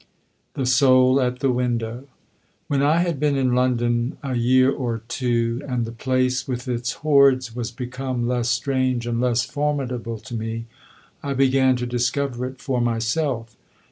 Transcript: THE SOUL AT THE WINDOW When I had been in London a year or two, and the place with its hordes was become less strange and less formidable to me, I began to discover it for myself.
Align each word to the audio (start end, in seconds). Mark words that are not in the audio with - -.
THE 0.55 0.65
SOUL 0.65 1.21
AT 1.21 1.41
THE 1.41 1.51
WINDOW 1.51 2.07
When 2.67 2.81
I 2.81 3.01
had 3.03 3.19
been 3.19 3.37
in 3.37 3.53
London 3.53 4.17
a 4.23 4.33
year 4.33 4.71
or 4.71 5.03
two, 5.07 5.61
and 5.67 5.85
the 5.85 5.91
place 5.91 6.47
with 6.47 6.67
its 6.67 6.93
hordes 7.05 7.55
was 7.55 7.69
become 7.69 8.27
less 8.27 8.49
strange 8.49 9.05
and 9.05 9.21
less 9.21 9.45
formidable 9.45 10.17
to 10.17 10.33
me, 10.33 10.65
I 11.21 11.35
began 11.35 11.75
to 11.75 11.85
discover 11.85 12.47
it 12.47 12.59
for 12.59 12.81
myself. 12.81 13.55